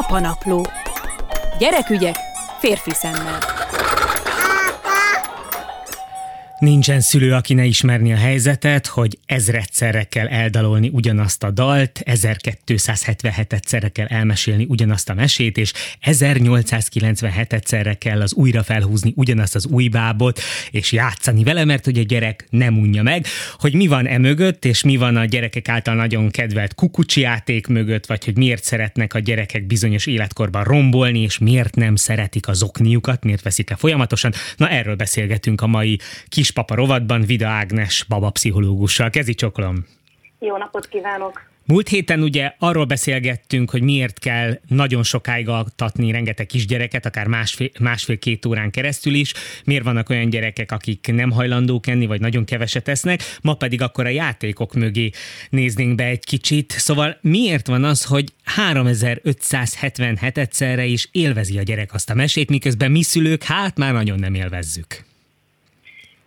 Apanapló. 0.00 0.66
Gyerekügyek 1.58 2.16
férfi 2.58 2.90
szemmel. 2.94 3.38
Nincsen 6.60 7.00
szülő, 7.00 7.32
aki 7.32 7.54
ne 7.54 7.64
ismerni 7.64 8.12
a 8.12 8.16
helyzetet, 8.16 8.86
hogy 8.86 9.18
ezredszerre 9.26 10.04
kell 10.04 10.26
eldalolni 10.26 10.90
ugyanazt 10.92 11.42
a 11.42 11.50
dalt, 11.50 12.00
1277-szerre 12.04 13.90
kell 13.92 14.06
elmesélni 14.06 14.66
ugyanazt 14.68 15.08
a 15.08 15.14
mesét, 15.14 15.56
és 15.56 15.72
1897-szerre 16.02 17.96
kell 17.98 18.20
az 18.20 18.32
újra 18.32 18.62
felhúzni 18.62 19.12
ugyanazt 19.16 19.54
az 19.54 19.66
új 19.66 19.88
bábot, 19.88 20.40
és 20.70 20.92
játszani 20.92 21.44
vele, 21.44 21.64
mert 21.64 21.84
hogy 21.84 21.98
a 21.98 22.02
gyerek 22.02 22.46
nem 22.50 22.78
unja 22.78 23.02
meg, 23.02 23.26
hogy 23.58 23.74
mi 23.74 23.86
van 23.86 24.06
e 24.06 24.18
mögött, 24.18 24.64
és 24.64 24.82
mi 24.82 24.96
van 24.96 25.16
a 25.16 25.24
gyerekek 25.24 25.68
által 25.68 25.94
nagyon 25.94 26.30
kedvelt 26.30 26.74
kukucsi 26.74 27.20
játék 27.20 27.66
mögött, 27.66 28.06
vagy 28.06 28.24
hogy 28.24 28.36
miért 28.36 28.64
szeretnek 28.64 29.14
a 29.14 29.18
gyerekek 29.18 29.66
bizonyos 29.66 30.06
életkorban 30.06 30.64
rombolni, 30.64 31.20
és 31.20 31.38
miért 31.38 31.74
nem 31.74 31.96
szeretik 31.96 32.48
az 32.48 32.62
okniukat, 32.62 33.24
miért 33.24 33.42
veszik 33.42 33.70
le 33.70 33.76
folyamatosan. 33.76 34.32
Na 34.56 34.68
erről 34.68 34.94
beszélgetünk 34.94 35.60
a 35.60 35.66
mai 35.66 35.98
kis 36.28 36.48
Kispapa 36.50 36.74
rovatban 36.74 37.20
Vida 37.20 37.48
Ágnes 37.48 38.04
babapszichológussal. 38.08 39.10
Kezi 39.10 39.34
csokolom! 39.34 39.86
Jó 40.38 40.56
napot 40.56 40.88
kívánok! 40.88 41.48
Múlt 41.66 41.88
héten 41.88 42.22
ugye 42.22 42.52
arról 42.58 42.84
beszélgettünk, 42.84 43.70
hogy 43.70 43.82
miért 43.82 44.18
kell 44.18 44.58
nagyon 44.68 45.02
sokáig 45.02 45.48
altatni 45.48 46.10
rengeteg 46.10 46.46
kisgyereket, 46.46 47.06
akár 47.06 47.26
másfél, 47.26 47.68
másfél-két 47.80 48.46
órán 48.46 48.70
keresztül 48.70 49.14
is, 49.14 49.32
miért 49.64 49.84
vannak 49.84 50.08
olyan 50.08 50.30
gyerekek, 50.30 50.72
akik 50.72 51.12
nem 51.12 51.30
hajlandók 51.30 51.86
enni, 51.86 52.06
vagy 52.06 52.20
nagyon 52.20 52.44
keveset 52.44 52.88
esznek, 52.88 53.20
ma 53.42 53.54
pedig 53.54 53.82
akkor 53.82 54.06
a 54.06 54.08
játékok 54.08 54.74
mögé 54.74 55.10
néznénk 55.50 55.94
be 55.94 56.04
egy 56.04 56.24
kicsit. 56.24 56.72
Szóval 56.72 57.18
miért 57.20 57.66
van 57.66 57.84
az, 57.84 58.04
hogy 58.04 58.32
3577 58.44 60.38
egyszerre 60.38 60.84
is 60.84 61.08
élvezi 61.12 61.58
a 61.58 61.62
gyerek 61.62 61.94
azt 61.94 62.10
a 62.10 62.14
mesét, 62.14 62.50
miközben 62.50 62.90
mi 62.90 63.02
szülők 63.02 63.42
hát 63.42 63.78
már 63.78 63.92
nagyon 63.92 64.18
nem 64.18 64.34
élvezzük? 64.34 65.08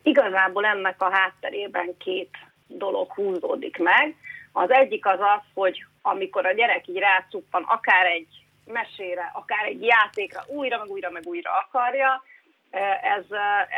Igazából 0.04 0.66
ennek 0.66 1.02
a 1.02 1.12
hátterében 1.12 1.98
két 1.98 2.30
dolog 2.68 3.12
húzódik 3.12 3.78
meg. 3.78 4.16
Az 4.52 4.72
egyik 4.72 5.06
az 5.06 5.20
az, 5.20 5.42
hogy 5.54 5.86
amikor 6.02 6.45
a 6.45 6.54
gyerek 6.54 6.88
így 6.88 6.98
rácuppan 6.98 7.64
akár 7.64 8.06
egy 8.06 8.28
mesére, 8.66 9.32
akár 9.34 9.66
egy 9.66 9.84
játékra, 9.84 10.44
újra, 10.48 10.78
meg 10.78 10.90
újra, 10.90 11.10
meg 11.10 11.23
újra 11.26 11.52
akarja, 11.52 12.23
ez, 13.02 13.23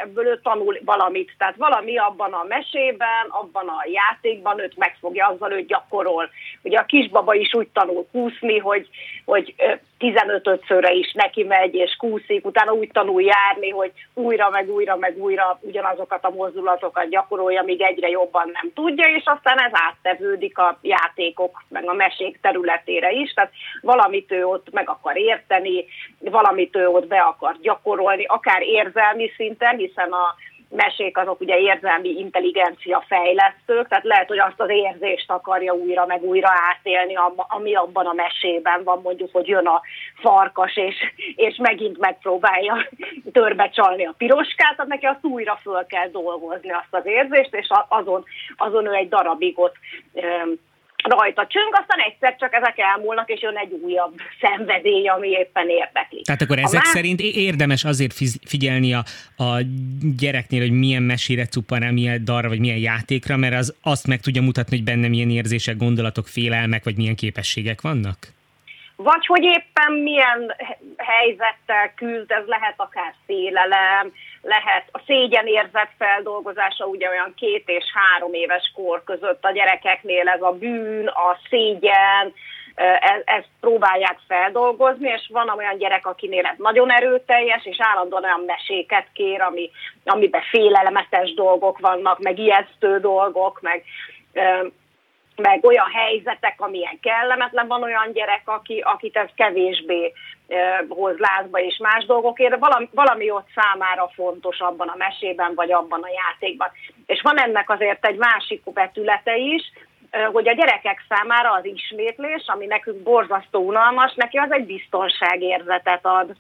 ebből 0.04 0.26
ő 0.26 0.40
tanul 0.42 0.80
valamit. 0.86 1.36
Tehát 1.38 1.56
valami 1.56 1.98
abban 1.98 2.34
a 2.34 2.44
mesében, 2.44 3.28
abban 3.30 3.68
a 3.68 3.86
játékban 3.86 4.60
őt 4.60 4.78
megfogja, 4.78 5.28
azzal 5.28 5.52
őt 5.52 5.68
gyakorol. 5.68 6.30
Ugye 6.62 6.80
a 6.80 6.86
kisbaba 6.86 7.34
is 7.34 7.54
úgy 7.54 7.68
tanul 7.68 8.08
kúszni, 8.12 8.58
hogy, 8.58 8.90
hogy 9.26 9.56
15-szörre 10.00 10.92
is 10.94 11.14
neki 11.14 11.44
megy 11.44 11.76
és 11.76 11.96
kúszik, 11.96 12.46
utána 12.46 12.72
úgy 12.72 12.90
tanul 12.92 13.22
járni, 13.22 13.70
hogy 13.70 13.92
újra, 14.14 14.50
meg 14.50 14.70
újra, 14.70 14.96
meg 14.96 15.18
újra 15.18 15.60
ugyanazokat 15.62 16.24
a 16.24 16.30
mozdulatokat 16.30 17.10
gyakorolja, 17.10 17.64
míg 17.64 17.82
egyre 17.82 18.10
jobban 18.10 18.50
nem 18.54 18.72
tudja, 18.74 19.08
és 19.08 19.24
aztán 19.26 19.60
ez 19.60 19.72
áttevődik 19.72 20.58
a 20.58 20.78
játékok, 20.82 21.64
meg 21.68 21.90
a 21.90 21.94
mesék 21.94 22.40
területére 22.42 23.12
is, 23.12 23.34
tehát 23.34 23.52
valamit 23.82 24.32
ő 24.32 24.46
ott 24.46 24.68
meg 24.72 24.90
akar 24.90 25.18
érteni, 25.18 25.86
valamit 26.20 26.76
ő 26.76 26.88
ott 26.88 27.08
be 27.08 27.20
akar 27.20 27.56
gyakorolni, 27.62 28.26
akár 28.26 28.62
érzelmi 28.62 29.32
szinten, 29.38 29.78
hiszen 29.78 30.12
a 30.12 30.36
mesék 30.70 31.18
azok 31.18 31.42
ugye 31.42 31.58
érzelmi 31.58 32.10
intelligencia 32.10 33.04
fejlesztők, 33.08 33.88
tehát 33.88 34.04
lehet, 34.04 34.28
hogy 34.28 34.40
azt 34.40 34.60
az 34.60 34.70
érzést 34.70 35.32
akarja 35.32 35.74
újra 35.74 36.06
meg 36.06 36.24
újra 36.24 36.50
átélni, 36.70 37.14
ami 37.36 37.76
abban 37.76 38.06
a 38.06 38.14
mesében 38.14 38.84
van, 38.84 39.00
mondjuk, 39.04 39.30
hogy 39.32 39.48
jön 39.48 39.66
a 39.66 39.82
farkas, 40.16 40.78
és, 40.78 40.96
és 41.36 41.56
megint 41.56 41.98
megpróbálja 41.98 42.88
törbe 43.32 43.70
csalni 43.70 44.06
a 44.06 44.14
piroskát, 44.18 44.76
tehát 44.76 44.92
neki 44.92 45.06
azt 45.06 45.26
újra 45.26 45.60
föl 45.62 45.86
kell 45.86 46.08
dolgozni 46.08 46.72
azt 46.72 46.94
az 46.94 47.06
érzést, 47.06 47.56
és 47.56 47.68
azon, 47.88 48.24
azon 48.58 48.86
ő 48.86 48.94
egy 48.94 49.10
darabig 49.10 49.60
ott 49.60 49.76
rajta 51.10 51.48
csöng, 51.48 51.74
aztán 51.82 52.00
egyszer 52.00 52.36
csak 52.36 52.54
ezek 52.54 52.78
elmúlnak, 52.78 53.30
és 53.30 53.42
jön 53.42 53.58
egy 53.58 53.72
újabb 53.84 54.14
szenvedély, 54.42 55.08
ami 55.08 55.28
éppen 55.28 55.70
érdekli. 55.70 56.22
Tehát 56.22 56.42
akkor 56.42 56.60
ezek 56.60 56.82
más... 56.82 56.90
szerint 56.90 57.20
érdemes 57.20 57.84
azért 57.84 58.14
figyelni 58.46 58.94
a, 58.94 59.04
a 59.38 59.62
gyereknél, 60.18 60.62
hogy 60.62 60.72
milyen 60.72 61.04
mesére 61.04 61.46
cuppan 61.46 61.80
rá, 61.80 61.90
milyen 61.90 62.26
darra, 62.26 62.48
vagy 62.48 62.60
milyen 62.60 62.78
játékra, 62.78 63.38
mert 63.38 63.56
az 63.56 63.76
azt 63.82 64.08
meg 64.08 64.20
tudja 64.20 64.42
mutatni, 64.42 64.76
hogy 64.76 64.86
benne 64.86 65.08
milyen 65.08 65.30
érzések, 65.30 65.78
gondolatok, 65.78 66.28
félelmek, 66.28 66.84
vagy 66.84 66.96
milyen 66.96 67.16
képességek 67.16 67.82
vannak? 67.82 68.18
Vagy 68.96 69.26
hogy 69.26 69.44
éppen 69.44 69.92
milyen 70.04 70.56
helyzettel 70.98 71.94
küzd, 71.96 72.32
ez 72.32 72.46
lehet 72.46 72.74
akár 72.78 73.14
félelem, 73.26 74.12
lehet. 74.46 74.84
A 74.92 75.02
szégyenérzet 75.06 75.90
feldolgozása 75.98 76.86
ugye 76.86 77.10
olyan 77.10 77.34
két 77.38 77.64
és 77.66 77.84
három 77.94 78.34
éves 78.34 78.72
kor 78.76 79.04
között 79.04 79.44
a 79.46 79.52
gyerekeknél 79.52 80.28
ez 80.28 80.42
a 80.42 80.52
bűn, 80.52 81.08
a 81.08 81.38
szégyen, 81.50 82.34
e, 82.76 83.22
ezt 83.26 83.50
próbálják 83.60 84.18
feldolgozni, 84.28 85.10
és 85.10 85.30
van 85.32 85.50
olyan 85.50 85.78
gyerek, 85.78 86.06
akinél 86.06 86.46
ez 86.46 86.58
nagyon 86.58 86.92
erőteljes, 86.92 87.66
és 87.66 87.78
állandóan 87.80 88.24
olyan 88.24 88.44
meséket 88.46 89.08
kér, 89.14 89.42
ami, 89.42 89.70
amiben 90.06 90.42
félelmetes 90.42 91.34
dolgok 91.34 91.80
vannak, 91.80 92.20
meg 92.20 92.40
ijesztő 92.40 93.00
dolgok, 93.00 93.62
meg 93.62 93.84
meg 95.36 95.66
olyan 95.66 95.92
helyzetek, 95.92 96.62
amilyen 96.62 97.00
kellemetlen, 97.02 97.68
van 97.68 97.84
olyan 97.84 98.12
gyerek, 98.14 98.42
aki, 98.46 98.80
akit 98.80 99.18
ez 99.18 99.30
kevésbé 99.36 100.14
hoz 100.88 101.18
lázba 101.18 101.60
és 101.60 101.78
más 101.78 102.06
dolgokért, 102.06 102.60
valami, 102.60 102.90
valami 102.92 103.30
ott 103.30 103.48
számára 103.56 104.12
fontos 104.16 104.60
abban 104.60 104.88
a 104.88 104.96
mesében, 104.98 105.54
vagy 105.56 105.72
abban 105.72 106.02
a 106.02 106.10
játékban. 106.24 106.72
És 107.06 107.22
van 107.22 107.40
ennek 107.40 107.70
azért 107.70 108.06
egy 108.06 108.18
másik 108.18 108.62
vetülete 108.74 109.38
is, 109.38 109.72
hogy 110.32 110.48
a 110.48 110.54
gyerekek 110.54 111.06
számára 111.10 111.52
az 111.52 111.66
ismétlés, 111.66 112.44
ami 112.46 112.66
nekünk 112.66 113.04
borzasztó 113.04 113.60
unalmas, 113.60 114.14
neki 114.16 114.38
az 114.38 114.52
egy 114.52 114.66
biztonságérzetet 114.66 116.06
ad. 116.06 116.36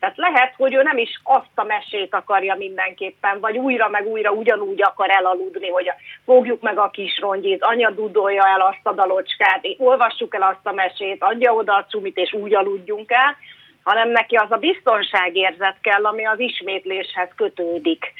Tehát 0.00 0.16
lehet, 0.16 0.54
hogy 0.56 0.74
ő 0.74 0.82
nem 0.82 0.98
is 0.98 1.20
azt 1.22 1.54
a 1.54 1.64
mesét 1.64 2.14
akarja 2.14 2.54
mindenképpen, 2.54 3.40
vagy 3.40 3.56
újra 3.56 3.88
meg 3.88 4.06
újra 4.06 4.30
ugyanúgy 4.30 4.82
akar 4.82 5.10
elaludni, 5.10 5.68
hogy 5.68 5.90
fogjuk 6.24 6.60
meg 6.60 6.78
a 6.78 6.90
kis 6.90 7.18
rongyét, 7.18 7.62
anya 7.62 7.90
dudolja 7.90 8.46
el 8.46 8.60
azt 8.60 8.86
a 8.86 8.92
dalocskát, 8.92 9.66
olvassuk 9.78 10.34
el 10.34 10.42
azt 10.42 10.66
a 10.66 10.72
mesét, 10.72 11.22
adja 11.22 11.54
oda 11.54 11.74
a 11.74 11.84
cumit, 11.84 12.16
és 12.16 12.32
úgy 12.32 12.54
aludjunk 12.54 13.10
el, 13.10 13.36
hanem 13.82 14.08
neki 14.08 14.34
az 14.34 14.50
a 14.50 14.56
biztonságérzet 14.56 15.76
kell, 15.80 16.04
ami 16.04 16.26
az 16.26 16.38
ismétléshez 16.40 17.28
kötődik. 17.36 18.12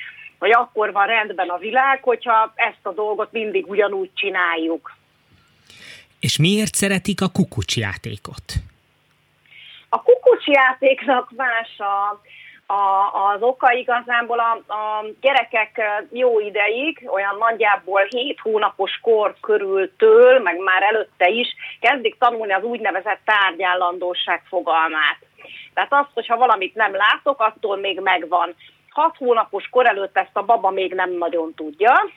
Hogy 0.45 0.53
akkor 0.53 0.93
van 0.93 1.07
rendben 1.07 1.49
a 1.49 1.57
világ, 1.57 2.03
hogyha 2.03 2.53
ezt 2.55 2.87
a 2.87 2.93
dolgot 2.93 3.33
mindig 3.33 3.67
ugyanúgy 3.67 4.11
csináljuk. 4.15 4.93
És 6.21 6.39
miért 6.39 6.75
szeretik 6.75 7.21
a 7.21 7.29
kukucsjátékot? 7.29 8.53
A 9.89 10.03
kukucsjátéknak 10.03 11.31
más 11.37 11.79
a, 11.79 12.21
a, 12.73 13.11
az 13.33 13.43
oka 13.43 13.73
igazából 13.73 14.39
a, 14.39 14.73
a 14.73 15.05
gyerekek 15.21 15.81
jó 16.13 16.41
ideig, 16.41 17.09
olyan 17.13 17.37
nagyjából 17.39 18.03
7 18.09 18.41
hónapos 18.41 18.99
kor 19.03 19.35
körültől, 19.41 20.39
meg 20.39 20.59
már 20.59 20.83
előtte 20.83 21.29
is 21.29 21.49
kezdik 21.81 22.19
tanulni 22.19 22.53
az 22.53 22.63
úgynevezett 22.63 23.21
tárgyállandóság 23.25 24.43
fogalmát. 24.49 25.19
Tehát 25.75 25.93
azt, 25.93 26.11
hogyha 26.15 26.37
valamit 26.37 26.75
nem 26.75 26.95
látok, 26.95 27.41
attól 27.41 27.77
még 27.77 28.01
megvan. 28.01 28.55
6 28.95 29.17
hónapos 29.17 29.69
kor 29.69 29.87
előtt 29.87 30.19
ezt 30.19 30.37
a 30.37 30.43
baba 30.43 30.71
még 30.71 30.93
nem 30.95 31.11
nagyon 31.11 31.55
tudja, 31.55 32.11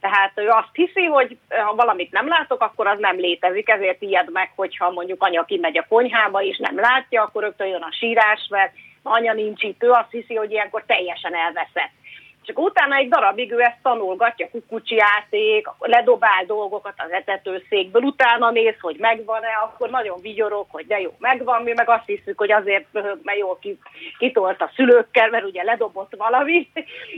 tehát 0.00 0.32
ő 0.34 0.48
azt 0.48 0.68
hiszi, 0.72 1.04
hogy 1.04 1.36
ha 1.48 1.74
valamit 1.74 2.12
nem 2.12 2.28
látok, 2.28 2.62
akkor 2.62 2.86
az 2.86 2.98
nem 2.98 3.16
létezik, 3.16 3.68
ezért 3.68 4.02
ijed 4.02 4.30
meg, 4.32 4.52
hogyha 4.56 4.90
mondjuk 4.90 5.22
anya 5.22 5.44
kimegy 5.44 5.78
a 5.78 5.86
konyhába 5.88 6.42
és 6.42 6.58
nem 6.58 6.78
látja, 6.80 7.22
akkor 7.22 7.42
rögtön 7.42 7.66
jön 7.66 7.82
a 7.82 7.92
sírás, 7.92 8.46
mert 8.50 8.72
anya 9.02 9.32
nincs 9.32 9.62
itt, 9.62 9.82
ő 9.82 9.90
azt 9.90 10.10
hiszi, 10.10 10.34
hogy 10.34 10.50
ilyenkor 10.50 10.84
teljesen 10.86 11.34
elveszett. 11.34 11.92
Csak 12.44 12.58
utána 12.58 12.96
egy 12.96 13.08
darabig 13.08 13.52
ő 13.52 13.60
ezt 13.60 13.78
tanulgatja, 13.82 14.48
kukucsi 14.50 14.94
játék, 14.94 15.66
ledobál 15.78 16.44
dolgokat 16.46 16.94
az 16.96 17.10
etetőszékből, 17.10 18.02
utána 18.02 18.50
néz, 18.50 18.74
hogy 18.80 18.96
megvan-e, 18.98 19.48
akkor 19.62 19.90
nagyon 19.90 20.20
vigyorok, 20.20 20.66
hogy 20.70 20.86
de 20.86 21.00
jó, 21.00 21.14
megvan, 21.18 21.62
mi 21.62 21.72
meg 21.76 21.88
azt 21.88 22.06
hiszük, 22.06 22.38
hogy 22.38 22.52
azért 22.52 22.86
mert 23.22 23.38
jól 23.38 23.58
kitolt 24.18 24.60
a 24.60 24.70
szülőkkel, 24.74 25.28
mert 25.30 25.44
ugye 25.44 25.62
ledobott 25.62 26.14
valami, 26.16 26.68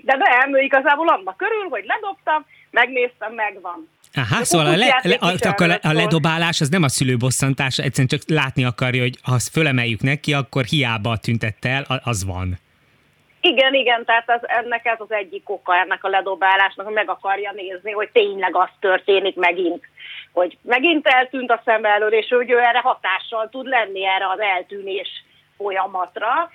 de 0.03 0.17
nem, 0.17 0.55
ő 0.55 0.61
igazából 0.61 1.09
annak 1.09 1.37
körül, 1.37 1.69
hogy 1.69 1.85
ledobtam, 1.85 2.47
megnéztem, 2.71 3.33
megvan. 3.33 3.89
Aha, 4.15 4.45
szóval 4.45 4.67
a, 4.67 4.77
le, 4.77 5.01
le, 5.03 5.15
a, 5.15 5.35
akkor 5.41 5.79
a 5.83 5.93
ledobálás 5.93 6.61
az 6.61 6.69
nem 6.69 6.83
a 6.83 6.89
szülő 6.89 7.17
bosszantása, 7.17 7.83
egyszerűen 7.83 8.09
csak 8.09 8.21
látni 8.27 8.65
akarja, 8.65 9.03
hogy 9.03 9.19
ha 9.23 9.33
azt 9.33 9.49
fölemeljük 9.49 10.01
neki, 10.01 10.33
akkor 10.33 10.65
hiába 10.65 11.17
tüntett 11.17 11.65
el, 11.65 12.01
az 12.05 12.25
van. 12.25 12.59
Igen, 13.47 13.75
igen, 13.75 14.05
tehát 14.05 14.31
az, 14.31 14.41
ennek 14.49 14.87
ez 14.87 15.01
az 15.01 15.13
egyik 15.13 15.51
oka 15.51 15.77
ennek 15.77 16.05
a 16.05 16.09
ledobálásnak, 16.09 16.87
hogy 16.87 16.95
meg 16.95 17.11
akarja 17.11 17.53
nézni, 17.53 17.91
hogy 17.91 18.11
tényleg 18.13 18.57
az 18.57 18.69
történik 18.81 19.37
megint, 19.37 19.85
hogy 20.33 20.59
megint 20.63 21.07
eltűnt 21.07 21.51
a 21.51 21.63
szem 21.65 21.85
elől, 21.85 22.13
és 22.13 22.29
hogy 22.29 22.51
ő 22.51 22.59
erre 22.59 22.79
hatással 22.79 23.49
tud 23.49 23.67
lenni 23.67 24.07
erre 24.07 24.29
az 24.29 24.41
eltűnés 24.41 25.09
folyamatra. 25.57 26.51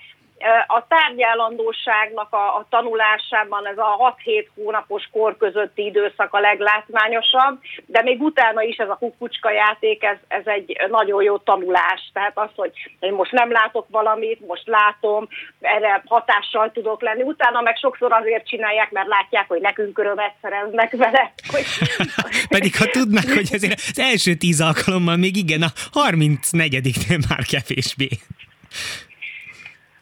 A 0.67 0.85
tárgyállandóságnak 0.88 2.33
a, 2.33 2.55
a 2.57 2.65
tanulásában 2.69 3.67
ez 3.67 3.77
a 3.77 4.15
6-7 4.25 4.47
hónapos 4.55 5.09
kor 5.11 5.38
közötti 5.38 5.85
időszak 5.85 6.33
a 6.33 6.39
leglátmányosabb, 6.39 7.59
de 7.85 8.01
még 8.01 8.21
utána 8.21 8.61
is 8.61 8.77
ez 8.77 8.89
a 8.89 8.95
kukucska 8.95 9.51
játék, 9.51 10.03
ez, 10.03 10.17
ez 10.27 10.45
egy 10.45 10.77
nagyon 10.89 11.23
jó 11.23 11.38
tanulás. 11.38 12.09
Tehát 12.13 12.38
az, 12.38 12.49
hogy 12.55 12.71
én 12.99 13.13
most 13.13 13.31
nem 13.31 13.51
látok 13.51 13.85
valamit, 13.89 14.47
most 14.47 14.67
látom, 14.67 15.27
erre 15.61 16.01
hatással 16.05 16.71
tudok 16.71 17.01
lenni. 17.01 17.21
Utána 17.21 17.61
meg 17.61 17.75
sokszor 17.75 18.13
azért 18.13 18.47
csinálják, 18.47 18.91
mert 18.91 19.07
látják, 19.07 19.47
hogy 19.47 19.61
nekünk 19.61 19.97
örömet 19.97 20.33
szereznek 20.41 20.91
vele. 20.91 21.33
Hogy... 21.51 21.65
Pedig 22.55 22.77
ha 22.77 22.85
tudnak, 22.85 23.23
hogy 23.23 23.49
azért 23.53 23.73
az 23.73 23.99
első 23.99 24.33
tíz 24.33 24.61
alkalommal 24.61 25.15
még 25.15 25.35
igen, 25.35 25.61
a 25.61 25.71
34-nél 25.93 27.29
már 27.29 27.43
kevésbé. 27.45 28.09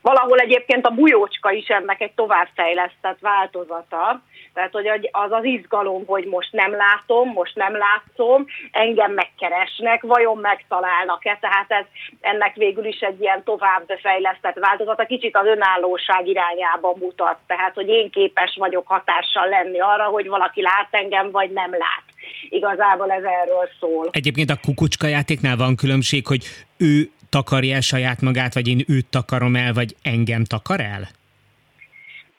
Valahol 0.01 0.39
egyébként 0.39 0.85
a 0.85 0.89
bujócska 0.89 1.51
is 1.51 1.67
ennek 1.67 2.01
egy 2.01 2.11
továbbfejlesztett 2.11 3.19
változata, 3.19 4.21
tehát 4.53 4.71
hogy 4.71 5.09
az 5.11 5.31
az 5.31 5.43
izgalom, 5.43 6.05
hogy 6.05 6.25
most 6.25 6.51
nem 6.51 6.71
látom, 6.71 7.29
most 7.29 7.55
nem 7.55 7.77
látszom, 7.77 8.45
engem 8.71 9.11
megkeresnek, 9.11 10.01
vajon 10.01 10.37
megtalálnak-e, 10.37 11.37
tehát 11.41 11.71
ez 11.71 11.85
ennek 12.21 12.55
végül 12.55 12.85
is 12.85 12.99
egy 12.99 13.21
ilyen 13.21 13.43
továbbfejlesztett 13.43 14.59
változata, 14.59 15.05
kicsit 15.05 15.35
az 15.35 15.45
önállóság 15.45 16.27
irányába 16.27 16.95
mutat, 16.99 17.37
tehát 17.47 17.73
hogy 17.73 17.87
én 17.87 18.09
képes 18.09 18.55
vagyok 18.59 18.87
hatással 18.87 19.47
lenni 19.49 19.79
arra, 19.79 20.03
hogy 20.03 20.27
valaki 20.27 20.61
lát 20.61 20.87
engem, 20.91 21.31
vagy 21.31 21.51
nem 21.51 21.71
lát. 21.71 22.03
Igazából 22.49 23.11
ez 23.11 23.23
erről 23.23 23.69
szól. 23.79 24.07
Egyébként 24.11 24.49
a 24.49 24.59
kukucska 24.65 25.07
játéknál 25.07 25.57
van 25.57 25.75
különbség, 25.75 26.27
hogy 26.27 26.43
ő 26.77 27.09
takarja 27.29 27.75
el 27.75 27.81
saját 27.81 28.21
magát, 28.21 28.53
vagy 28.53 28.67
én 28.67 28.85
őt 28.87 29.05
takarom 29.09 29.55
el, 29.55 29.73
vagy 29.73 29.95
engem 30.03 30.43
takar 30.43 30.79
el? 30.79 31.07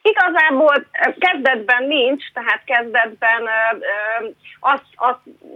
Igazából 0.03 0.87
kezdetben 1.19 1.85
nincs, 1.85 2.33
tehát 2.33 2.65
kezdetben 2.65 3.49
az, 4.61 4.81
az 4.95 5.15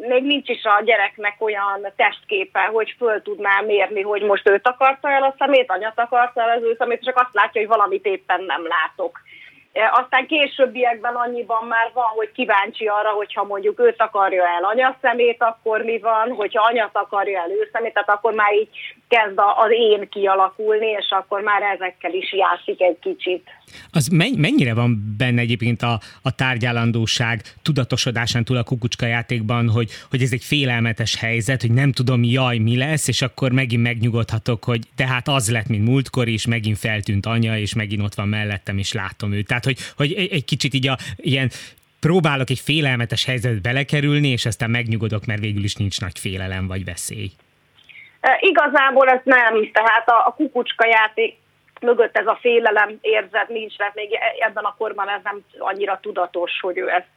még 0.08 0.22
nincs 0.22 0.48
is 0.48 0.64
a 0.64 0.82
gyereknek 0.84 1.34
olyan 1.38 1.92
testképe, 1.96 2.60
hogy 2.60 2.94
föl 2.98 3.22
tudná 3.22 3.60
mérni, 3.60 4.02
hogy 4.02 4.22
most 4.22 4.48
őt 4.48 4.68
akarta 4.68 5.10
el 5.10 5.22
a 5.22 5.34
szemét, 5.38 5.70
anyat 5.70 5.98
akarta 5.98 6.40
el 6.40 6.56
az 6.56 6.62
ő 6.62 6.74
szemét, 6.78 7.04
csak 7.04 7.16
azt 7.16 7.34
látja, 7.34 7.60
hogy 7.60 7.70
valamit 7.70 8.04
éppen 8.06 8.42
nem 8.42 8.62
látok. 8.66 9.20
Aztán 9.74 10.26
későbbiekben 10.26 11.14
annyiban 11.14 11.66
már 11.66 11.90
van, 11.92 12.10
hogy 12.16 12.32
kíváncsi 12.32 12.86
arra, 12.86 13.08
hogyha 13.08 13.44
mondjuk 13.44 13.80
őt 13.80 14.00
akarja 14.00 14.42
el 14.46 14.64
anya 14.64 14.96
szemét, 15.02 15.42
akkor 15.42 15.82
mi 15.82 15.98
van, 15.98 16.34
hogyha 16.34 16.62
anyat 16.62 16.90
akarja 16.92 17.38
el 17.40 17.50
ő 17.50 17.70
tehát 17.70 18.08
akkor 18.08 18.32
már 18.32 18.52
így 18.52 18.68
kezd 19.08 19.38
az 19.38 19.70
én 19.70 20.08
kialakulni, 20.08 20.86
és 20.86 21.06
akkor 21.10 21.40
már 21.40 21.62
ezekkel 21.62 22.12
is 22.12 22.32
játszik 22.32 22.80
egy 22.80 22.98
kicsit. 23.00 23.42
Az 23.90 24.08
mennyire 24.36 24.74
van 24.74 25.14
benne 25.18 25.40
egyébként 25.40 25.82
a, 25.82 26.00
a 26.22 26.34
tárgyalandóság 26.34 27.40
tudatosodásán 27.62 28.44
túl 28.44 28.56
a 28.56 28.62
kukucska 28.62 29.06
játékban, 29.06 29.68
hogy, 29.68 29.90
hogy 30.10 30.22
ez 30.22 30.32
egy 30.32 30.44
félelmetes 30.44 31.16
helyzet, 31.16 31.60
hogy 31.60 31.72
nem 31.72 31.92
tudom, 31.92 32.22
jaj, 32.22 32.58
mi 32.58 32.76
lesz, 32.76 33.08
és 33.08 33.22
akkor 33.22 33.52
megint 33.52 33.82
megnyugodhatok, 33.82 34.64
hogy 34.64 34.80
tehát 34.96 35.28
az 35.28 35.50
lett, 35.50 35.68
mint 35.68 35.88
múltkor 35.88 36.28
is, 36.28 36.46
megint 36.46 36.78
feltűnt 36.78 37.26
anya, 37.26 37.58
és 37.58 37.74
megint 37.74 38.02
ott 38.02 38.14
van 38.14 38.28
mellettem, 38.28 38.78
és 38.78 38.92
látom 38.92 39.32
őt. 39.32 39.46
Tehát, 39.46 39.63
hogy, 39.64 39.78
hogy 39.96 40.12
egy 40.12 40.44
kicsit 40.44 40.74
így 40.74 40.88
a, 40.88 40.96
ilyen 41.16 41.50
próbálok 42.00 42.50
egy 42.50 42.60
félelmetes 42.60 43.24
helyzetbe 43.24 43.60
belekerülni, 43.68 44.28
és 44.28 44.46
aztán 44.46 44.70
megnyugodok, 44.70 45.26
mert 45.26 45.40
végül 45.40 45.64
is 45.64 45.74
nincs 45.74 46.00
nagy 46.00 46.18
félelem 46.18 46.66
vagy 46.66 46.84
veszély. 46.84 47.30
Igazából 48.40 49.08
ez 49.08 49.20
nem, 49.24 49.70
tehát 49.72 50.08
a, 50.08 50.26
a 50.26 50.34
kukucska 50.36 50.86
játék 50.86 51.36
mögött 51.80 52.16
ez 52.16 52.26
a 52.26 52.38
félelem 52.40 52.98
érzet 53.00 53.48
nincs, 53.48 53.76
tehát 53.76 53.94
még 53.94 54.18
ebben 54.38 54.64
a 54.64 54.74
korban 54.78 55.08
ez 55.08 55.20
nem 55.22 55.44
annyira 55.58 55.98
tudatos, 56.02 56.60
hogy 56.60 56.78
ő 56.78 56.88
ezt 56.88 57.08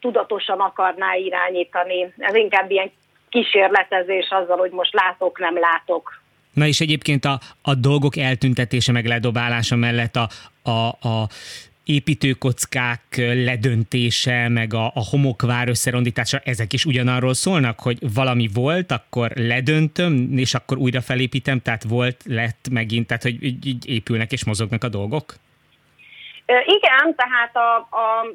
tudatosan 0.00 0.60
akarná 0.60 1.14
irányítani. 1.14 2.12
Ez 2.18 2.34
inkább 2.34 2.70
ilyen 2.70 2.92
kísérletezés 3.28 4.28
azzal, 4.30 4.56
hogy 4.56 4.70
most 4.70 4.92
látok, 4.92 5.38
nem 5.38 5.58
látok. 5.58 6.22
Na 6.54 6.66
és 6.66 6.80
egyébként 6.80 7.24
a, 7.24 7.40
a 7.62 7.74
dolgok 7.74 8.16
eltüntetése 8.16 8.92
meg 8.92 9.06
ledobálása 9.06 9.76
mellett 9.76 10.16
a, 10.16 10.28
a, 10.62 11.08
a 11.08 11.28
építőkockák 11.84 13.02
ledöntése, 13.16 14.48
meg 14.48 14.74
a, 14.74 14.86
a 14.86 15.04
homokvár 15.10 15.68
összerondítása, 15.68 16.40
ezek 16.44 16.72
is 16.72 16.84
ugyanarról 16.84 17.34
szólnak, 17.34 17.80
hogy 17.80 17.98
valami 18.14 18.48
volt, 18.54 18.92
akkor 18.92 19.30
ledöntöm, 19.34 20.38
és 20.38 20.54
akkor 20.54 20.78
újra 20.78 21.00
felépítem, 21.00 21.60
tehát 21.60 21.82
volt, 21.82 22.22
lett 22.24 22.68
megint, 22.70 23.06
tehát 23.06 23.22
hogy 23.22 23.42
így 23.42 23.88
épülnek 23.88 24.32
és 24.32 24.44
mozognak 24.44 24.84
a 24.84 24.88
dolgok? 24.88 25.34
Igen, 26.46 27.14
tehát 27.16 27.56
a, 27.56 27.76
a 27.76 28.26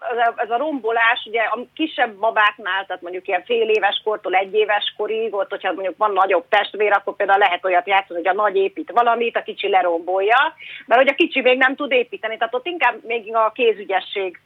ez 0.00 0.16
a, 0.16 0.34
ez 0.36 0.50
a 0.50 0.56
rombolás, 0.56 1.24
ugye 1.26 1.40
a 1.40 1.58
kisebb 1.74 2.14
babáknál, 2.14 2.86
tehát 2.86 3.02
mondjuk 3.02 3.28
ilyen 3.28 3.44
fél 3.44 3.68
éves 3.68 4.00
kortól 4.04 4.34
egy 4.34 4.54
éves 4.54 4.94
korig, 4.96 5.34
ott, 5.34 5.50
hogyha 5.50 5.72
mondjuk 5.72 5.96
van 5.96 6.12
nagyobb 6.12 6.44
testvér, 6.48 6.92
akkor 6.92 7.16
például 7.16 7.38
lehet 7.38 7.64
olyat 7.64 7.86
játszani, 7.86 8.18
hogy 8.18 8.28
a 8.28 8.42
nagy 8.42 8.56
épít 8.56 8.90
valamit, 8.90 9.36
a 9.36 9.42
kicsi 9.42 9.68
lerombolja, 9.68 10.54
mert 10.86 11.00
hogy 11.00 11.10
a 11.10 11.14
kicsi 11.14 11.40
még 11.40 11.58
nem 11.58 11.74
tud 11.74 11.92
építeni, 11.92 12.36
tehát 12.36 12.54
ott 12.54 12.66
inkább 12.66 13.04
még 13.04 13.34
a 13.34 13.52
kézügyesség 13.54 14.40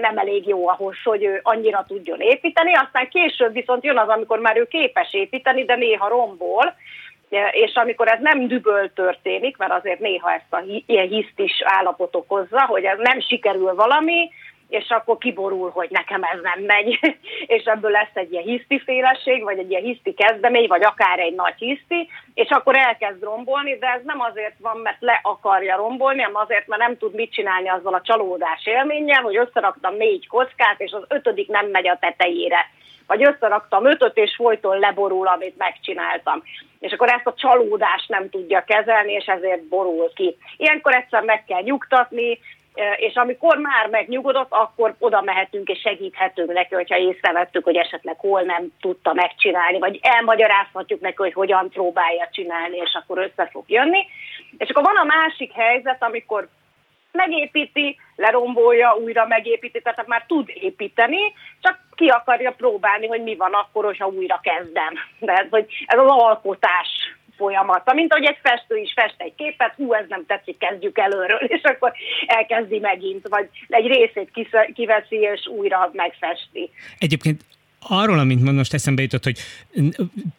nem 0.00 0.18
elég 0.18 0.48
jó 0.48 0.68
ahhoz, 0.68 0.96
hogy 1.04 1.24
ő 1.24 1.40
annyira 1.42 1.84
tudjon 1.88 2.20
építeni, 2.20 2.74
aztán 2.74 3.08
később 3.08 3.52
viszont 3.52 3.84
jön 3.84 3.98
az, 3.98 4.08
amikor 4.08 4.38
már 4.38 4.56
ő 4.56 4.66
képes 4.66 5.14
építeni, 5.14 5.64
de 5.64 5.74
néha 5.74 6.08
rombol, 6.08 6.74
és 7.50 7.74
amikor 7.74 8.08
ez 8.08 8.18
nem 8.20 8.46
düböl 8.46 8.92
történik, 8.92 9.56
mert 9.56 9.72
azért 9.72 10.00
néha 10.00 10.32
ezt 10.32 10.52
a 10.52 10.62
ilyen 10.86 11.08
hiszt 11.08 11.38
is 11.38 11.52
állapot 11.64 12.14
okozza, 12.14 12.64
hogy 12.66 12.84
ez 12.84 12.98
nem 12.98 13.20
sikerül 13.20 13.74
valami, 13.74 14.30
és 14.70 14.88
akkor 14.88 15.18
kiborul, 15.18 15.70
hogy 15.70 15.90
nekem 15.90 16.22
ez 16.22 16.40
nem 16.42 16.64
megy, 16.64 16.98
és 17.56 17.64
ebből 17.64 17.90
lesz 17.90 18.14
egy 18.14 18.32
ilyen 18.32 18.44
hisztiféleség, 18.44 19.42
vagy 19.42 19.58
egy 19.58 19.70
ilyen 19.70 19.82
hiszti 19.82 20.14
kezdemény, 20.14 20.66
vagy 20.68 20.84
akár 20.84 21.18
egy 21.18 21.34
nagy 21.34 21.54
hiszti, 21.56 22.08
és 22.34 22.48
akkor 22.48 22.76
elkezd 22.76 23.22
rombolni, 23.22 23.78
de 23.78 23.86
ez 23.86 24.00
nem 24.04 24.20
azért 24.20 24.54
van, 24.58 24.76
mert 24.76 25.00
le 25.00 25.20
akarja 25.22 25.76
rombolni, 25.76 26.22
hanem 26.22 26.42
azért, 26.42 26.66
mert 26.66 26.82
nem 26.82 26.96
tud 26.96 27.14
mit 27.14 27.32
csinálni 27.32 27.68
azzal 27.68 27.94
a 27.94 28.00
csalódás 28.00 28.66
élménnyel, 28.66 29.22
hogy 29.22 29.36
összeraktam 29.36 29.94
négy 29.94 30.26
kockát, 30.26 30.80
és 30.80 30.92
az 30.92 31.04
ötödik 31.08 31.48
nem 31.48 31.66
megy 31.66 31.88
a 31.88 31.98
tetejére. 32.00 32.70
Vagy 33.06 33.24
összeraktam 33.24 33.86
ötöt, 33.86 34.16
és 34.16 34.34
folyton 34.36 34.78
leborul, 34.78 35.26
amit 35.26 35.56
megcsináltam. 35.56 36.42
És 36.80 36.92
akkor 36.92 37.08
ezt 37.08 37.26
a 37.26 37.34
csalódást 37.34 38.08
nem 38.08 38.30
tudja 38.30 38.64
kezelni, 38.64 39.12
és 39.12 39.26
ezért 39.26 39.68
borul 39.68 40.12
ki. 40.14 40.36
Ilyenkor 40.56 40.94
egyszer 40.94 41.22
meg 41.22 41.44
kell 41.44 41.62
nyugtatni, 41.62 42.38
és 42.96 43.14
amikor 43.14 43.56
már 43.56 43.88
megnyugodott, 43.88 44.50
akkor 44.50 44.94
oda 44.98 45.20
mehetünk 45.20 45.68
és 45.68 45.80
segíthetünk 45.80 46.52
neki, 46.52 46.74
hogyha 46.74 46.98
észrevettük, 46.98 47.64
hogy 47.64 47.76
esetleg 47.76 48.16
hol 48.18 48.42
nem 48.42 48.72
tudta 48.80 49.12
megcsinálni, 49.12 49.78
vagy 49.78 49.98
elmagyarázhatjuk 50.02 51.00
neki, 51.00 51.16
hogy 51.16 51.32
hogyan 51.32 51.68
próbálja 51.68 52.28
csinálni, 52.32 52.76
és 52.76 52.98
akkor 53.02 53.18
össze 53.18 53.48
fog 53.52 53.64
jönni. 53.66 54.06
És 54.58 54.68
akkor 54.68 54.82
van 54.82 54.96
a 54.96 55.04
másik 55.04 55.52
helyzet, 55.52 56.02
amikor 56.02 56.48
megépíti, 57.12 57.98
lerombolja, 58.16 58.96
újra 59.02 59.26
megépíti, 59.26 59.82
tehát 59.82 60.06
már 60.06 60.24
tud 60.26 60.48
építeni, 60.54 61.32
csak 61.60 61.78
ki 61.94 62.08
akarja 62.08 62.52
próbálni, 62.52 63.06
hogy 63.06 63.22
mi 63.22 63.36
van 63.36 63.52
akkor, 63.52 63.84
hogyha 63.84 64.06
újra 64.06 64.40
kezdem. 64.42 64.94
De 65.18 65.46
hogy 65.50 65.66
ez 65.86 65.98
az 65.98 66.08
alkotás 66.08 67.09
folyamata, 67.40 67.92
mint 67.94 68.12
ahogy 68.12 68.26
egy 68.26 68.38
festő 68.42 68.76
is 68.76 68.92
fest 68.92 69.14
egy 69.16 69.34
képet, 69.36 69.74
hú, 69.76 69.92
ez 69.92 70.04
nem 70.08 70.26
tetszik, 70.26 70.58
kezdjük 70.58 70.98
előről, 70.98 71.42
és 71.56 71.62
akkor 71.62 71.92
elkezdi 72.26 72.78
megint, 72.78 73.28
vagy 73.28 73.48
egy 73.68 73.86
részét 73.86 74.30
kiveszi, 74.74 75.16
és 75.34 75.46
újra 75.46 75.90
megfesti. 75.92 76.70
Egyébként 76.98 77.40
arról, 77.88 78.18
amint 78.18 78.52
most 78.52 78.74
eszembe 78.74 79.02
jutott, 79.02 79.24
hogy 79.24 79.38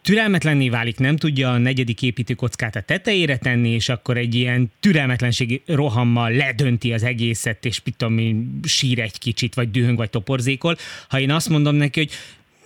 türelmetlenné 0.02 0.68
válik, 0.68 0.98
nem 0.98 1.16
tudja 1.16 1.50
a 1.50 1.58
negyedik 1.58 2.02
építőkockát 2.02 2.76
a 2.76 2.80
tetejére 2.80 3.36
tenni, 3.36 3.68
és 3.68 3.88
akkor 3.88 4.16
egy 4.16 4.34
ilyen 4.34 4.72
türelmetlenségi 4.80 5.62
rohammal 5.66 6.30
ledönti 6.30 6.92
az 6.92 7.02
egészet, 7.02 7.64
és 7.64 7.78
pitom, 7.78 8.18
sír 8.62 9.00
egy 9.00 9.18
kicsit, 9.18 9.54
vagy 9.54 9.70
dühöng, 9.70 9.96
vagy 9.96 10.10
toporzékol. 10.10 10.76
Ha 11.08 11.20
én 11.20 11.30
azt 11.30 11.48
mondom 11.48 11.74
neki, 11.74 12.00
hogy 12.00 12.10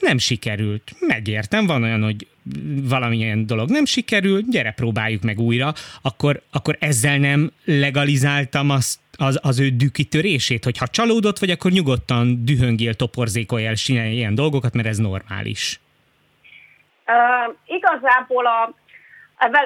nem 0.00 0.18
sikerült. 0.18 0.92
Megértem, 1.00 1.66
van 1.66 1.82
olyan, 1.82 2.02
hogy 2.02 2.26
valamilyen 2.88 3.46
dolog 3.46 3.70
nem 3.70 3.84
sikerült, 3.84 4.50
gyere, 4.50 4.70
próbáljuk 4.70 5.22
meg 5.22 5.38
újra, 5.38 5.72
akkor, 6.02 6.40
akkor 6.52 6.76
ezzel 6.80 7.18
nem 7.18 7.50
legalizáltam 7.64 8.70
azt, 8.70 8.98
az, 9.18 9.40
az 9.42 9.60
ő 9.60 9.68
dükitörését, 9.68 10.64
hogy 10.64 10.78
ha 10.78 10.86
csalódott 10.86 11.38
vagy, 11.38 11.50
akkor 11.50 11.70
nyugodtan 11.70 12.44
dühöngél, 12.44 12.94
toporzékolj 12.94 13.66
el, 13.66 13.74
csinálj 13.74 14.12
ilyen 14.12 14.34
dolgokat, 14.34 14.74
mert 14.74 14.88
ez 14.88 14.98
normális. 14.98 15.80
Uh, 17.06 17.54
igazából 17.66 18.46
a, 18.46 18.74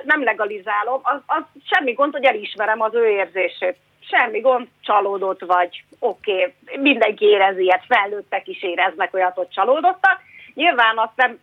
nem 0.05 0.23
legalizálom, 0.23 1.01
az, 1.03 1.21
az 1.27 1.43
semmi 1.71 1.93
gond, 1.93 2.13
hogy 2.13 2.25
elismerem 2.25 2.81
az 2.81 2.95
ő 2.95 3.07
érzését. 3.07 3.77
Semmi 4.11 4.41
gond, 4.41 4.67
csalódott 4.81 5.41
vagy, 5.41 5.85
oké, 5.99 6.33
okay. 6.33 6.81
mindenki 6.83 7.25
érezi 7.25 7.63
ilyet, 7.63 7.85
felnőttek 7.89 8.49
is 8.49 8.63
éreznek 8.63 9.15
olyat, 9.15 9.35
hogy 9.35 9.49
csalódottak, 9.49 10.21
Nyilván 10.55 10.99
az 10.99 11.09
nem, 11.15 11.39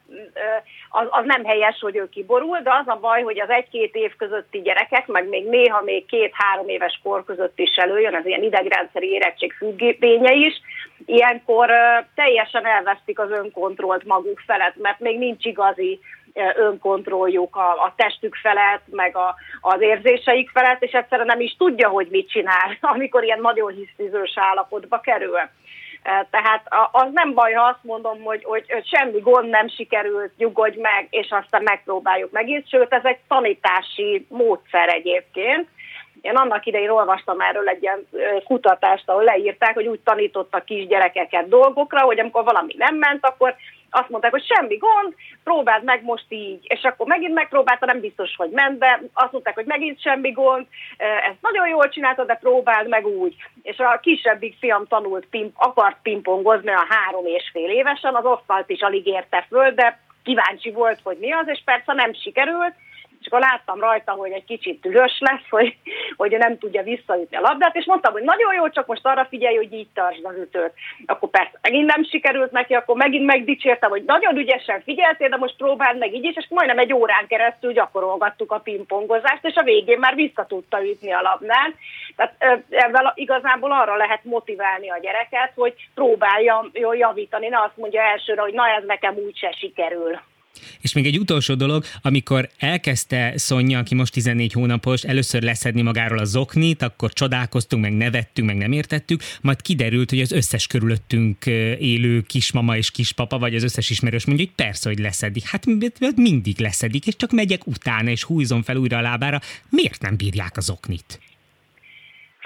az, 0.89 1.07
az 1.09 1.25
nem 1.25 1.45
helyes, 1.45 1.79
hogy 1.79 1.95
ő 1.95 2.09
kiborul, 2.09 2.59
de 2.59 2.74
az 2.74 2.88
a 2.88 3.00
baj, 3.01 3.21
hogy 3.21 3.39
az 3.39 3.50
egy-két 3.50 3.95
év 3.95 4.15
közötti 4.15 4.62
gyerekek, 4.62 5.07
meg 5.07 5.27
még 5.27 5.45
néha 5.45 5.81
még 5.81 6.05
két-három 6.05 6.67
éves 6.67 7.00
kor 7.03 7.25
között 7.25 7.59
is 7.59 7.75
előjön, 7.75 8.15
az 8.15 8.25
ilyen 8.25 8.43
idegrendszeri 8.43 9.07
érettség 9.07 9.53
függvénye 9.53 10.33
is, 10.33 10.62
ilyenkor 11.05 11.69
teljesen 12.15 12.65
elvesztik 12.65 13.19
az 13.19 13.31
önkontrollt 13.31 14.03
maguk 14.03 14.39
felett, 14.45 14.75
mert 14.75 15.00
még 15.00 15.17
nincs 15.17 15.45
igazi 15.45 16.00
önkontrolljuk 16.56 17.56
a, 17.56 17.70
a 17.70 17.94
testük 17.96 18.36
felett, 18.36 18.84
meg 18.91 19.15
a, 19.17 19.36
az 19.62 19.82
érzéseik 19.82 20.50
felett, 20.50 20.84
és 20.84 20.91
egyszerűen 20.91 21.27
nem 21.27 21.39
is 21.39 21.56
tudja, 21.58 21.89
hogy 21.89 22.08
mit 22.10 22.29
csinál, 22.29 22.77
amikor 22.94 23.24
ilyen 23.24 23.41
nagyon 23.41 23.72
hisztizős 23.72 24.34
állapotba 24.36 25.00
kerül. 25.00 25.39
Tehát 26.29 26.67
az 26.91 27.08
nem 27.12 27.34
baj, 27.34 27.53
ha 27.53 27.63
azt 27.63 27.84
mondom, 27.84 28.22
hogy, 28.24 28.44
hogy 28.44 28.65
semmi 28.84 29.20
gond 29.20 29.50
nem 29.50 29.67
sikerült, 29.67 30.32
nyugodj 30.38 30.79
meg, 30.79 31.08
és 31.10 31.27
aztán 31.29 31.63
megpróbáljuk 31.63 32.32
megint, 32.32 32.70
sőt, 32.70 32.94
ez 32.94 33.06
egy 33.06 33.20
tanítási 33.27 34.25
módszer 34.29 34.89
egyébként. 34.89 35.67
Én 36.22 36.36
annak 36.36 36.65
idején 36.65 36.89
olvastam 36.89 37.39
erről 37.39 37.67
egy 37.67 37.82
ilyen 37.82 38.08
kutatást, 38.44 39.10
ahol 39.10 39.24
leírták, 39.24 39.74
hogy 39.74 39.88
úgy 39.88 40.00
tanítottak 40.00 40.65
kisgyerekeket 40.65 41.48
dolgokra, 41.48 42.01
hogy 42.01 42.20
amikor 42.20 42.44
valami 42.44 42.74
nem 42.77 42.96
ment, 42.96 43.25
akkor 43.25 43.56
azt 43.89 44.10
mondták, 44.10 44.32
hogy 44.32 44.46
semmi 44.46 44.77
gond, 44.77 45.13
próbáld 45.44 45.84
meg 45.84 46.03
most 46.03 46.25
így, 46.29 46.65
és 46.67 46.84
akkor 46.84 47.08
megint 47.08 47.34
megpróbálta, 47.34 47.86
nem 47.86 48.00
biztos, 48.00 48.36
hogy 48.36 48.50
ment 48.50 48.77
be, 48.77 49.01
azt 49.13 49.32
mondták, 49.32 49.53
hogy 49.53 49.65
megint 49.65 50.01
semmi 50.01 50.32
gond, 50.32 50.65
ezt 50.98 51.41
nagyon 51.41 51.67
jól 51.67 51.89
csinálta, 51.89 52.24
de 52.24 52.36
próbáld 52.36 52.88
meg 52.88 53.06
úgy. 53.06 53.36
És 53.62 53.77
a 53.77 54.00
kisebbik 54.01 54.58
fiam 54.60 54.88
tanult, 54.88 55.25
pimp, 55.25 55.53
akart 55.56 55.98
pingpongozni 56.01 56.72
a 56.72 56.86
három 56.89 57.25
és 57.25 57.50
fél 57.51 57.70
évesen, 57.70 58.15
az 58.15 58.25
asztalt 58.25 58.70
is 58.70 58.82
alig 58.82 59.08
érte 59.08 59.46
föl, 59.50 59.72
de 59.72 60.00
kíváncsi 60.24 60.72
volt, 60.72 61.00
hogy 61.03 61.17
mi 61.20 61.32
az, 61.32 61.48
és 61.48 61.62
persze 61.65 61.94
nem 61.94 62.13
sikerült, 62.13 62.74
és 63.27 63.34
akkor 63.34 63.48
láttam 63.50 63.79
rajta, 63.79 64.12
hogy 64.12 64.31
egy 64.31 64.46
kicsit 64.46 64.81
tüzös 64.81 65.17
lesz, 65.19 65.48
hogy, 65.50 65.75
hogy 66.15 66.38
nem 66.38 66.57
tudja 66.57 66.84
visszaütni 66.84 67.38
a 67.38 67.41
labdát, 67.41 67.75
és 67.75 67.86
mondtam, 67.86 68.13
hogy 68.13 68.24
nagyon 68.24 68.53
jó, 68.53 68.69
csak 68.69 68.88
most 68.88 69.05
arra 69.05 69.25
figyelj, 69.25 69.55
hogy 69.55 69.74
így 69.74 69.88
tartsd 69.93 70.25
az 70.25 70.36
ütőt. 70.38 70.74
Akkor 71.05 71.29
persze 71.29 71.60
megint 71.62 71.86
nem 71.96 72.03
sikerült 72.03 72.51
neki, 72.51 72.74
akkor 72.74 72.96
megint 72.96 73.25
megdicsértem, 73.25 73.89
hogy 73.89 74.03
nagyon 74.05 74.38
ügyesen 74.38 74.81
figyeltél, 74.81 75.29
de 75.29 75.38
most 75.38 75.57
próbáld 75.57 75.98
meg 75.98 76.13
így 76.13 76.24
is, 76.24 76.36
és 76.36 76.46
majdnem 76.50 76.79
egy 76.79 76.93
órán 76.93 77.27
keresztül 77.27 77.74
gyakorolgattuk 77.74 78.51
a 78.51 78.60
pingpongozást, 78.60 79.46
és 79.46 79.55
a 79.55 79.63
végén 79.63 80.00
már 80.00 80.15
vissza 80.15 80.46
tudta 80.46 80.84
ütni 80.84 81.12
a 81.12 81.22
labdát. 81.22 81.74
Tehát 82.15 82.63
ezzel 82.69 83.12
igazából 83.15 83.72
arra 83.72 83.96
lehet 83.96 84.24
motiválni 84.24 84.89
a 84.89 85.00
gyereket, 85.01 85.51
hogy 85.55 85.74
próbálja 85.93 86.65
javítani, 86.74 87.48
ne 87.48 87.62
azt 87.62 87.77
mondja 87.77 88.01
elsőre, 88.01 88.41
hogy 88.41 88.53
na 88.53 88.67
ez 88.69 88.84
nekem 88.86 89.15
úgyse 89.15 89.51
sikerül. 89.51 90.19
És 90.81 90.93
még 90.93 91.05
egy 91.05 91.19
utolsó 91.19 91.53
dolog, 91.53 91.83
amikor 92.01 92.49
elkezdte 92.57 93.33
Szonya, 93.35 93.79
aki 93.79 93.95
most 93.95 94.13
14 94.13 94.53
hónapos, 94.53 95.03
először 95.03 95.41
leszedni 95.41 95.81
magáról 95.81 96.17
a 96.17 96.25
zoknit, 96.25 96.81
akkor 96.81 97.13
csodálkoztunk, 97.13 97.81
meg 97.81 97.93
nevettünk, 97.93 98.47
meg 98.47 98.57
nem 98.57 98.71
értettük, 98.71 99.21
majd 99.41 99.61
kiderült, 99.61 100.09
hogy 100.09 100.21
az 100.21 100.31
összes 100.31 100.67
körülöttünk 100.67 101.45
élő 101.79 102.21
kismama 102.21 102.77
és 102.77 102.91
kispapa, 102.91 103.37
vagy 103.37 103.55
az 103.55 103.63
összes 103.63 103.89
ismerős 103.89 104.25
mondja, 104.25 104.45
hogy 104.45 104.65
persze, 104.65 104.89
hogy 104.89 104.99
leszedik. 104.99 105.49
Hát 105.49 105.65
mindig 106.15 106.59
leszedik, 106.59 107.07
és 107.07 107.15
csak 107.15 107.31
megyek 107.31 107.67
utána, 107.67 108.09
és 108.09 108.23
húzom 108.23 108.61
fel 108.63 108.75
újra 108.75 108.97
a 108.97 109.01
lábára. 109.01 109.39
Miért 109.69 110.01
nem 110.01 110.17
bírják 110.17 110.57
az 110.57 110.69
oknit? 110.69 111.19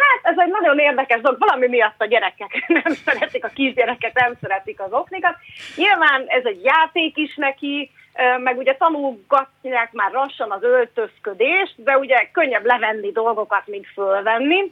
Hát 0.01 0.34
ez 0.34 0.39
egy 0.39 0.51
nagyon 0.51 0.80
érdekes 0.80 1.22
dolog, 1.22 1.39
valami 1.39 1.68
miatt 1.68 2.01
a 2.01 2.06
gyerekek 2.06 2.65
nem 2.84 2.94
szeretik, 3.06 3.46
a 3.46 3.48
kisgyerekek 3.48 4.13
nem 4.13 4.34
szeretik 4.41 4.80
az 4.82 4.91
oknikat. 4.91 5.36
Nyilván 5.75 6.24
ez 6.27 6.46
egy 6.46 6.63
játék 6.63 7.18
is 7.18 7.36
neki, 7.36 7.91
meg 8.44 8.58
ugye 8.58 8.75
tanulgatják 8.75 9.91
már 9.91 10.12
lassan 10.12 10.51
az 10.51 10.63
öltözködést, 10.63 11.84
de 11.84 11.98
ugye 11.98 12.30
könnyebb 12.32 12.65
levenni 12.65 13.12
dolgokat, 13.12 13.68
mint 13.68 13.88
fölvenni. 13.94 14.72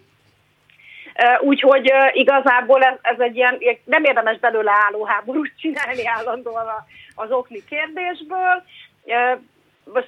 Úgyhogy 1.39 1.91
igazából 2.12 2.84
ez, 2.84 2.98
ez 3.01 3.19
egy 3.19 3.36
ilyen, 3.36 3.58
nem 3.84 4.03
érdemes 4.03 4.39
belőle 4.39 4.72
álló 4.72 5.05
háborút 5.05 5.51
csinálni 5.58 6.08
állandóan 6.08 6.67
az 7.15 7.31
okni 7.31 7.63
kérdésből 7.69 8.63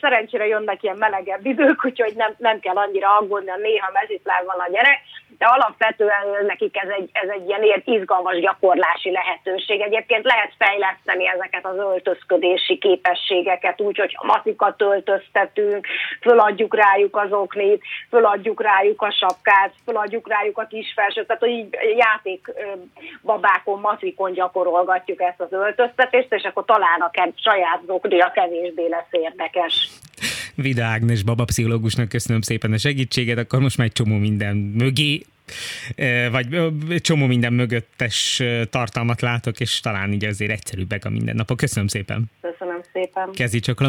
szerencsére 0.02 0.48
jönnek 0.48 0.84
ilyen 0.84 0.98
melegebb 0.98 1.46
idők, 1.46 1.86
úgyhogy 1.86 2.14
nem, 2.16 2.34
nem 2.38 2.60
kell 2.60 2.76
annyira 2.76 3.18
aggódni, 3.18 3.52
néha 3.62 3.92
van 4.46 4.60
a 4.60 4.72
gyerek, 4.72 5.00
de 5.42 5.48
alapvetően 5.48 6.46
nekik 6.48 6.78
ez 6.78 6.90
egy, 6.98 7.10
ez 7.12 7.30
egy 7.30 7.48
ilyen 7.48 7.82
izgalmas 7.86 8.40
gyakorlási 8.40 9.12
lehetőség. 9.12 9.82
Egyébként 9.82 10.26
lehet 10.26 10.54
fejleszteni 10.58 11.28
ezeket 11.28 11.66
az 11.66 11.78
öltözködési 11.78 12.78
képességeket 12.78 13.82
úgy, 13.82 13.98
hogy 13.98 14.14
a 14.18 14.26
matikat 14.26 14.82
öltöztetünk, 14.82 15.88
föladjuk 16.22 16.76
rájuk 16.76 17.16
az 17.18 17.32
oknit, 17.32 17.84
föladjuk 18.10 18.62
rájuk 18.62 19.02
a 19.02 19.12
sapkát, 19.12 19.74
föladjuk 19.86 20.28
rájuk 20.28 20.58
a 20.58 20.68
kisfelsőt, 20.70 21.28
tehát 21.28 21.46
így 21.46 21.78
játék 21.98 22.52
babákon, 23.22 23.80
matikon 23.80 24.34
gyakorolgatjuk 24.34 25.22
ezt 25.22 25.42
az 25.42 25.52
öltöztetést, 25.52 26.34
és 26.34 26.44
akkor 26.44 26.66
talán 26.66 27.00
a 27.00 27.12
saját 27.36 27.82
a 27.88 28.32
kevésbé 28.32 28.88
lesz 28.88 29.12
érdekes. 29.12 29.90
Vida 30.56 30.84
Ágnes 30.84 31.24
babapszichológusnak 31.24 32.10
köszönöm 32.10 32.42
szépen 32.42 32.74
a 32.74 32.78
segítséget, 32.78 33.38
akkor 33.38 33.60
most 33.60 33.78
már 33.78 33.88
egy 33.88 33.94
csomó 33.94 34.18
minden 34.18 34.56
mögé 34.56 35.22
vagy 36.32 36.48
csomó 37.02 37.26
minden 37.26 37.54
mögöttes 37.54 38.44
tartalmat 38.70 39.22
látok, 39.22 39.60
és 39.60 39.80
talán 39.80 40.14
így 40.14 40.26
azért 40.26 40.52
egyszerűbbek 40.52 41.06
a 41.06 41.10
mindennapok. 41.10 41.58
Köszönöm 41.58 41.88
szépen. 41.88 42.32
Köszönöm 42.42 42.82
szépen. 42.94 43.32
Kezdj 43.32 43.58
csak 43.58 43.80